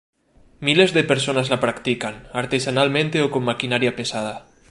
[0.61, 4.47] Miles de personas la practican, artesanalmente o con maquinaria pesada.